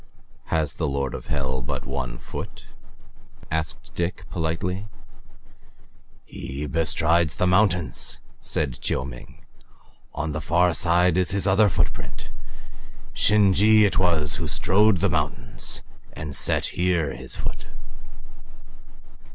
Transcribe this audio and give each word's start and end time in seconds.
"Has 0.45 0.73
the 0.73 0.87
lord 0.87 1.13
of 1.13 1.27
Hell 1.27 1.61
but 1.61 1.85
one 1.85 2.17
foot?" 2.17 2.65
asked 3.51 3.93
Dick, 3.93 4.25
politely. 4.31 4.87
"He 6.25 6.65
bestrides 6.65 7.35
the 7.35 7.45
mountains," 7.45 8.19
said 8.39 8.81
Chiu 8.81 9.05
Ming. 9.05 9.45
"On 10.15 10.31
the 10.31 10.41
far 10.41 10.73
side 10.73 11.17
is 11.17 11.29
his 11.29 11.45
other 11.45 11.69
footprint. 11.69 12.31
Shin 13.13 13.53
je 13.53 13.85
it 13.85 13.99
was 13.99 14.37
who 14.37 14.47
strode 14.47 15.01
the 15.01 15.07
mountains 15.11 15.83
and 16.13 16.35
set 16.35 16.65
here 16.73 17.13
his 17.13 17.35
foot." 17.35 17.67